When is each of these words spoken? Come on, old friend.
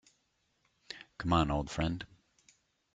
Come 1.19 1.31
on, 1.31 1.51
old 1.51 1.69
friend. 1.69 2.07